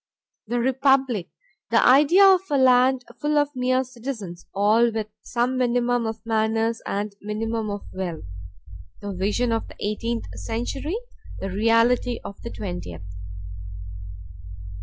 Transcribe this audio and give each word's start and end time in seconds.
The 0.47 0.59
Republic, 0.59 1.29
the 1.69 1.87
idea 1.87 2.25
of 2.25 2.41
a 2.49 2.57
land 2.57 3.05
full 3.21 3.37
of 3.37 3.55
mere 3.55 3.83
citizens 3.83 4.47
all 4.51 4.91
with 4.91 5.05
some 5.21 5.59
minimum 5.59 6.07
of 6.07 6.25
manners 6.25 6.81
and 6.87 7.13
minimum 7.21 7.69
of 7.69 7.85
wealth, 7.93 8.25
the 8.99 9.13
vision 9.13 9.51
of 9.51 9.67
the 9.67 9.75
eighteenth 9.79 10.25
century, 10.33 10.97
the 11.39 11.51
reality 11.51 12.19
of 12.25 12.41
the 12.41 12.49
twentieth. 12.49 13.03